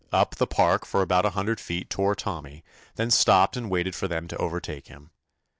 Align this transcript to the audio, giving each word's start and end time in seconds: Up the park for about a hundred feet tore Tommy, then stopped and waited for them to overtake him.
Up 0.11 0.33
the 0.33 0.47
park 0.47 0.83
for 0.87 1.03
about 1.03 1.27
a 1.27 1.37
hundred 1.37 1.59
feet 1.59 1.87
tore 1.91 2.15
Tommy, 2.15 2.63
then 2.95 3.11
stopped 3.11 3.55
and 3.55 3.69
waited 3.69 3.93
for 3.93 4.07
them 4.07 4.27
to 4.29 4.37
overtake 4.37 4.87
him. 4.87 5.11